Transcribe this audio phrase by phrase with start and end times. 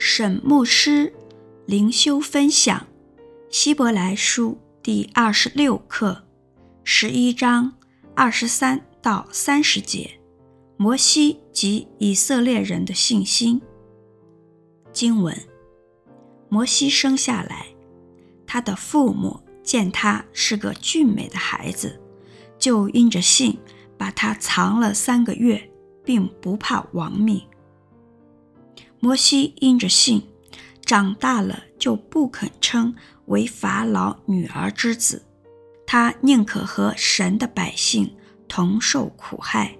[0.00, 1.12] 沈牧师
[1.66, 2.86] 灵修分享
[3.50, 6.24] 《希伯来书》第二十六课，
[6.84, 7.72] 十一章
[8.14, 10.20] 二十三到三十节，
[10.76, 13.60] 摩西及以色列人的信心。
[14.92, 15.36] 经文：
[16.48, 17.66] 摩西生下来，
[18.46, 22.00] 他的父母见他是个俊美的孩子，
[22.56, 23.58] 就因着信
[23.98, 25.68] 把他藏了三个月，
[26.04, 27.42] 并不怕亡命。
[29.00, 30.22] 摩西因着信，
[30.84, 32.94] 长大了就不肯称
[33.26, 35.24] 为法老女儿之子，
[35.86, 38.14] 他宁可和神的百姓
[38.48, 39.76] 同受苦害，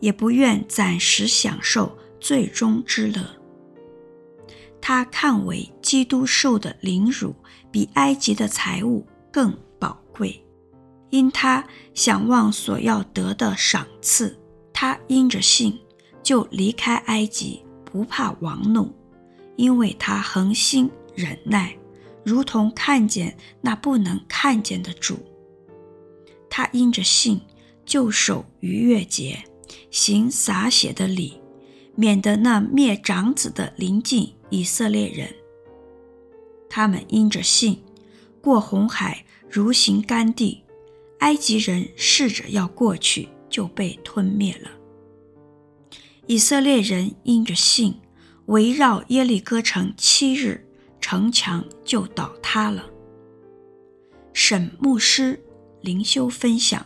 [0.00, 3.20] 也不愿暂时享受最终之乐。
[4.80, 7.34] 他看为基督受的凌辱
[7.70, 10.44] 比埃及的财物更宝贵，
[11.10, 14.38] 因他想望所要得的赏赐，
[14.72, 15.80] 他因着信
[16.22, 17.63] 就离开埃及。
[17.94, 18.92] 不怕王怒，
[19.54, 21.78] 因为他恒心忍耐，
[22.24, 25.16] 如同看见那不能看见的主。
[26.50, 27.40] 他因着信，
[27.86, 29.44] 就守逾越节，
[29.92, 31.40] 行洒血的礼，
[31.94, 35.32] 免得那灭长子的临近以色列人。
[36.68, 37.80] 他们因着信，
[38.42, 40.64] 过红海如行干地，
[41.20, 44.68] 埃及人试着要过去，就被吞灭了。
[46.26, 48.00] 以色列人因着信，
[48.46, 50.66] 围绕耶利哥城七日，
[50.98, 52.84] 城墙就倒塌了。
[54.32, 55.38] 沈牧师
[55.82, 56.84] 灵修分享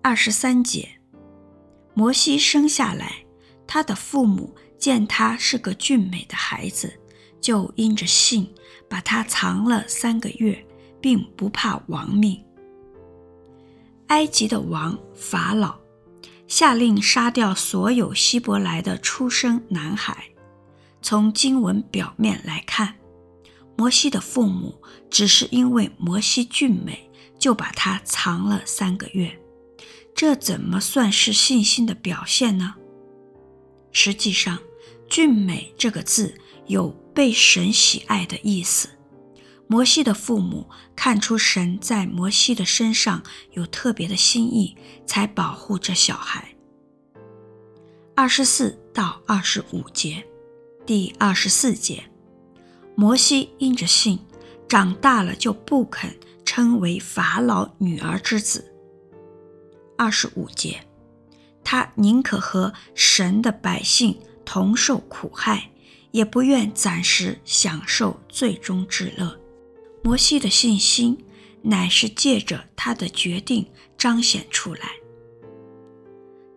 [0.00, 0.88] 二十三节：
[1.92, 3.26] 摩西生下来，
[3.66, 6.90] 他的父母见他是个俊美的孩子，
[7.38, 8.50] 就因着信
[8.88, 10.66] 把他藏了三个月，
[11.02, 12.42] 并不怕亡命。
[14.06, 15.78] 埃及的王法老。
[16.48, 20.24] 下令杀掉所有希伯来的出生男孩。
[21.00, 22.96] 从经文表面来看，
[23.76, 27.08] 摩西的父母只是因为摩西俊美，
[27.38, 29.38] 就把他藏了三个月。
[30.14, 32.74] 这怎么算是信心的表现呢？
[33.92, 34.58] 实际上
[35.08, 36.34] ，“俊美”这个字
[36.66, 38.88] 有被神喜爱的意思。
[39.70, 44.74] 摩西的父母看出神在摩西的身上有特别的心意，
[45.06, 46.56] 才保护这小孩。
[48.14, 50.26] 二十四到二十五节，
[50.86, 52.02] 第二十四节，
[52.94, 54.18] 摩西因着信，
[54.66, 58.72] 长大了就不肯称为法老女儿之子。
[59.98, 60.80] 二十五节，
[61.62, 65.70] 他宁可和神的百姓同受苦害，
[66.10, 69.38] 也不愿暂时享受最终之乐。
[70.02, 71.18] 摩西的信心
[71.62, 73.66] 乃是借着他的决定
[73.96, 74.92] 彰显出来，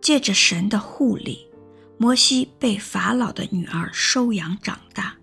[0.00, 1.46] 借着神的护理，
[1.98, 5.16] 摩西被法老的女儿收养长大，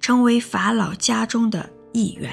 [0.00, 2.32] 成为法老家中的一员。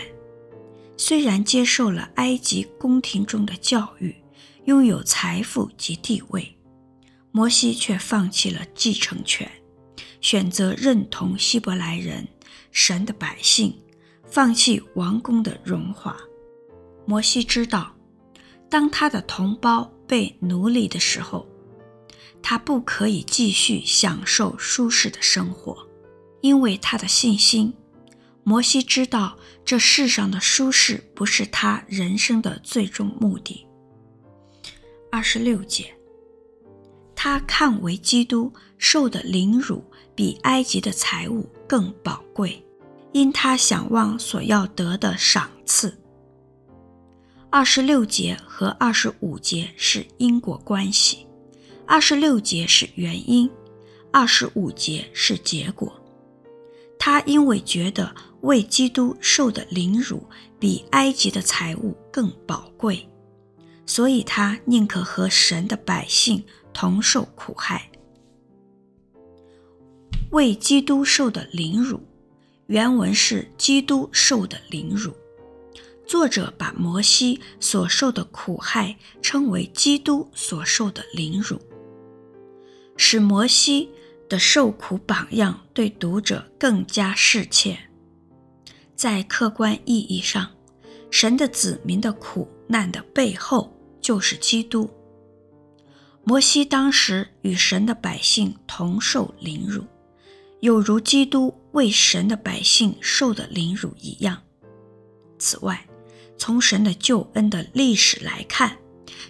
[0.95, 4.15] 虽然接受了埃及宫廷中的教育，
[4.65, 6.57] 拥有财富及地位，
[7.31, 9.51] 摩西却放弃了继承权，
[10.21, 12.27] 选择认同希伯来人，
[12.71, 13.77] 神的百姓。
[14.29, 16.15] 放弃王宫的荣华，
[17.05, 17.95] 摩西知道，
[18.69, 21.47] 当他的同胞被奴隶的时候，
[22.41, 25.87] 他不可以继续享受舒适的生活，
[26.41, 27.73] 因为他的信心。
[28.43, 33.65] 摩西知道这世上的舒适不是他人生的最终目的。
[35.11, 35.93] 二十六节，
[37.15, 39.83] 他看为基督受的凌辱
[40.13, 42.63] 比埃及的财物更宝贵。
[43.13, 45.97] 因他想望所要得的赏赐。
[47.49, 51.25] 二十六节和二十五节是因果关系，
[51.85, 53.49] 二十六节是原因，
[54.11, 55.91] 二十五节是结果。
[56.99, 60.21] 他因为觉得为基督受的凌辱
[60.59, 63.07] 比埃及的财物更宝贵，
[63.85, 67.89] 所以他宁可和神的百姓同受苦害，
[70.31, 72.01] 为基督受的凌辱。
[72.67, 75.13] 原文是基督受的凌辱，
[76.05, 81.61] 作者把摩西所受的苦害称为基督所受的凌辱，
[82.97, 83.89] 使摩西
[84.27, 87.79] 的受苦榜样对读者更加适切。
[88.97, 90.51] 在客观意义上，
[91.09, 94.89] 神的子民的苦难的背后就是基督。
[96.25, 99.85] 摩西当时与神的百姓同受凌辱。
[100.59, 104.41] 有如基督为神的百姓受的凌辱一样。
[105.37, 105.87] 此外，
[106.35, 108.79] 从神的救恩的历史来看，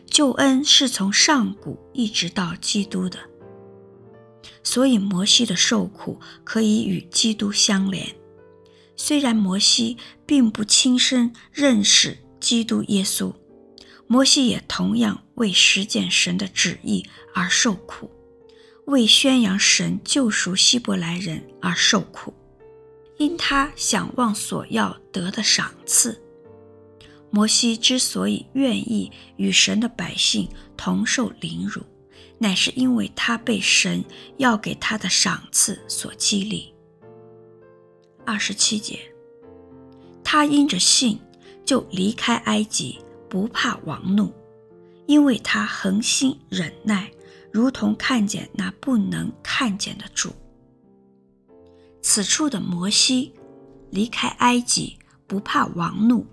[0.05, 3.19] 救恩是从上古一直到基督的，
[4.63, 8.15] 所以摩西的受苦可以与基督相连。
[8.95, 13.33] 虽然摩西并不亲身认识基督耶稣，
[14.07, 17.05] 摩西也同样为实践神的旨意
[17.35, 18.09] 而受苦，
[18.87, 22.33] 为宣扬神救赎希伯来人而受苦，
[23.17, 26.21] 因他想望所要得的赏赐。
[27.29, 30.47] 摩西之所以愿意与神的百姓
[30.77, 31.81] 同受凌辱，
[32.37, 34.01] 乃是因为他被神
[34.37, 36.73] 要给他的赏赐所激励。
[38.25, 38.99] 二十七节，
[40.23, 41.19] 他因着信
[41.65, 44.33] 就离开埃及，不怕王怒，
[45.07, 47.11] 因为他恒心忍耐，
[47.51, 50.33] 如同看见那不能看见的主。
[52.01, 53.33] 此处的摩西
[53.89, 56.25] 离开埃及，不怕王怒。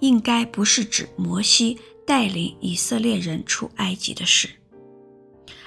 [0.00, 4.48] 应该不是指摩西带领以色列人出埃及的事，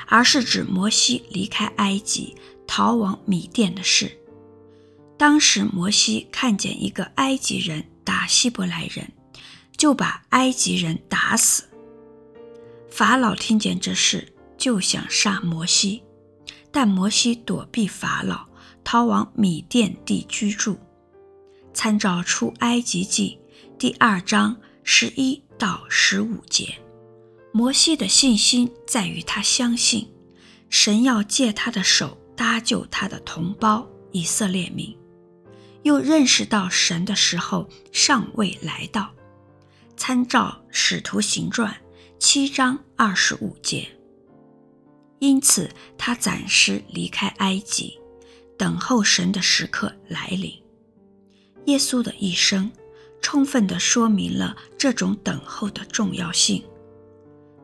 [0.08, 2.36] 而是指摩西离开埃及
[2.66, 4.12] 逃往米甸的事。
[5.20, 9.08] 当时摩西看见一个埃及人打希伯来人，
[9.78, 11.66] 就把埃及人打死。
[12.90, 14.33] 法老听见这事，
[14.63, 16.01] 就想杀摩西，
[16.71, 18.45] 但摩西躲避法老，
[18.81, 20.80] 逃往米甸地居住。
[21.74, 23.38] 参照出埃及记。
[23.77, 26.75] 第二章十一到十五节，
[27.51, 30.10] 摩西的信心在于他相信
[30.69, 34.98] 神要借他的手搭救他的同胞以色列民，
[35.81, 39.12] 又认识到神的时候尚未来到。
[39.98, 41.75] 参照使徒行传
[42.18, 43.89] 七章二十五节，
[45.24, 47.98] 因此他暂时离开埃及，
[48.58, 50.52] 等候神的时刻来临。
[51.68, 52.70] 耶稣的一生。
[53.22, 56.62] 充分地说明了这种等候的重要性。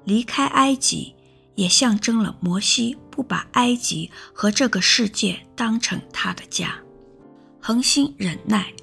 [0.06, 1.14] 离开埃及，
[1.56, 6.80] 也象征了摩西不把埃及和这个世界当成他的家，
[7.60, 8.74] 恒心忍耐，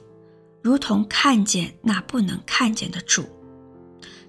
[0.62, 3.24] 如同看见那不能看见的主。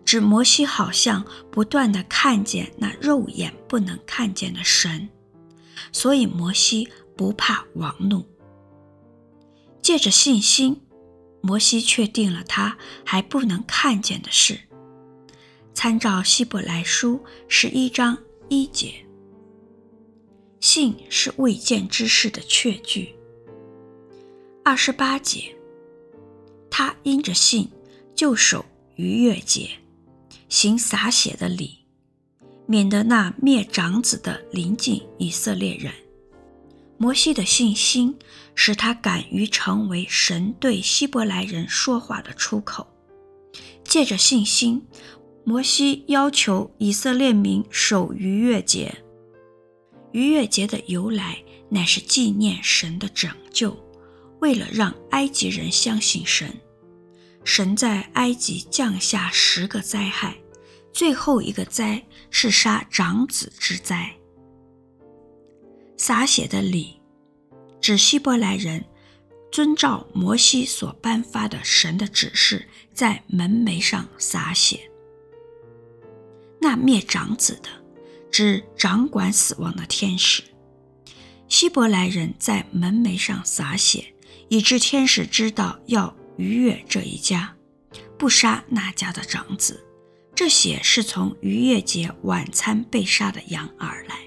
[0.08, 5.10] 指摩西好像不断的看见那肉眼不能看见的神，
[5.92, 6.88] 所以摩西
[7.18, 8.26] 不怕王怒。
[9.82, 10.82] 借着信心。
[11.42, 14.60] 摩西确定了他还不能看见的事。
[15.74, 18.18] 参照希伯来书十一章
[18.50, 19.06] 一节，
[20.60, 23.16] 信是未见之事的确据。
[24.64, 25.56] 二十八节，
[26.70, 27.70] 他因着信
[28.16, 28.66] 就守
[28.96, 29.70] 逾越节，
[30.50, 31.80] 行洒血的礼，
[32.66, 35.92] 免得那灭长子的临近以色列人。
[36.98, 38.18] 摩西的信心
[38.56, 42.88] 使他敢于成为神对希伯来人说话的出口。
[43.84, 44.86] 借着信心，
[45.44, 48.94] 摩西要求以色列民守逾越节。
[50.12, 51.38] 逾越节的由来
[51.70, 53.78] 乃是纪念神的拯救，
[54.40, 56.52] 为了让埃及人相信神，
[57.48, 60.36] 神在埃及降下十个灾害，
[60.92, 64.14] 最后一个灾是杀长子之灾。
[65.96, 67.00] 撒血的礼，
[67.80, 68.84] 指希伯来人
[69.50, 74.92] 遵照摩西所颁发的神的指示，在门楣上洒血。
[76.60, 77.70] 那灭长子的，
[78.30, 80.44] 指掌管死亡的天使。
[81.48, 84.14] 希伯来人在门楣上洒血，
[84.50, 87.56] 以致天使知道要逾越这一家，
[88.18, 89.84] 不杀那家的长子。
[90.36, 94.20] 这血是从逾越节晚餐被杀的羊而来。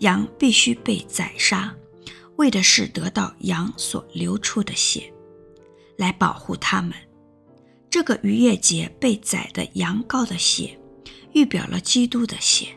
[0.00, 1.74] 羊必须被宰杀，
[2.36, 5.10] 为的是得到羊所流出的血，
[5.96, 6.92] 来保护他们。
[7.88, 10.78] 这个逾越节被宰的羊羔的血，
[11.32, 12.68] 预表了基督的血。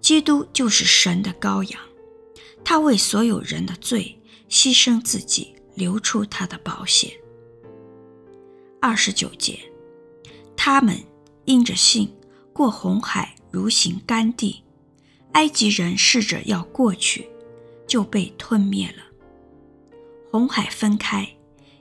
[0.00, 1.80] 基督就是神的羔羊，
[2.64, 7.20] 他为所有人的罪牺牲自己，流出他的宝血。
[8.82, 9.60] 二十九节，
[10.56, 10.98] 他们
[11.44, 12.12] 因着信
[12.52, 14.64] 过红海，如行干地。
[15.34, 17.28] 埃及人试着要过去，
[17.86, 19.04] 就被吞灭了。
[20.32, 21.36] 红海分开，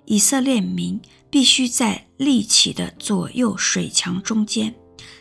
[0.06, 4.76] 以色列民必须在立起的左右水墙中间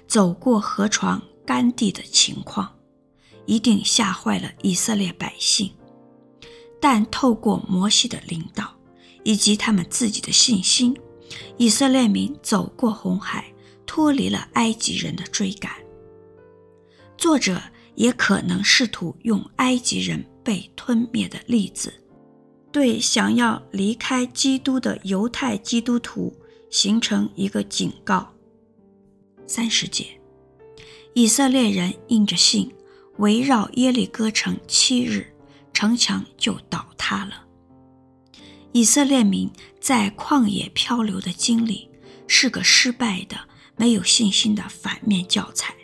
[0.07, 2.77] 走过河床干地的情况，
[3.47, 5.73] 一定吓坏了以色列百姓。
[6.79, 8.77] 但透过摩西的领导
[9.25, 10.95] 以及他们自己的信心，
[11.57, 13.45] 以色列民走过红海，
[13.87, 15.73] 脱离了埃及人的追赶。
[17.17, 17.61] 作者。
[17.97, 21.93] 也可能试图用埃及人被吞灭的例子，
[22.73, 26.35] 对想要离开基督的犹太基督徒
[26.71, 28.33] 形成一个警告。
[29.47, 30.07] 三十节，
[31.13, 32.73] 以色列人因着信，
[33.19, 35.27] 围绕耶利哥城七日，
[35.75, 37.45] 城墙就倒塌了。
[38.73, 39.51] 以色列民
[39.81, 41.89] 在旷野漂流的经历
[42.29, 43.37] 是个失败的、
[43.77, 45.75] 没有信心的反面教材，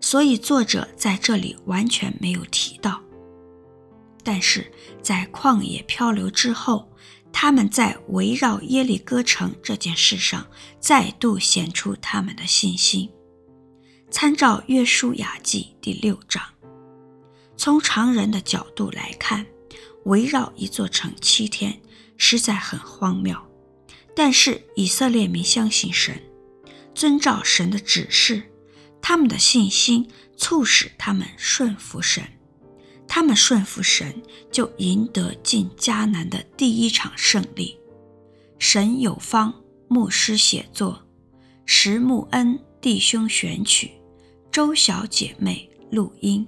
[0.00, 3.00] 所以作者在这里完全没有提到。
[4.22, 4.70] 但是
[5.02, 6.90] 在旷野漂流之后，
[7.32, 10.46] 他们在围绕耶利哥城这件事上
[10.78, 13.10] 再度显出他们的信心。
[14.10, 16.42] 参照《约书亚记》第六章，
[17.56, 19.44] 从常人的角度来看，
[20.04, 21.80] 围绕一座城七天。
[22.16, 23.36] 实在很荒谬，
[24.14, 26.22] 但是以色列民相信神，
[26.94, 28.42] 遵照神的指示，
[29.02, 32.22] 他们的信心促使他们顺服神，
[33.06, 37.78] 他们顺服神，就赢得进迦南的第一场胜利。
[38.58, 39.52] 神有方
[39.88, 41.06] 牧师写作，
[41.66, 43.90] 石木恩弟兄选曲，
[44.50, 46.46] 周小姐妹录音。